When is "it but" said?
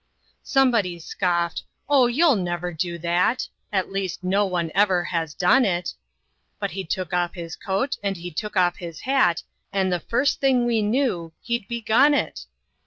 5.63-6.71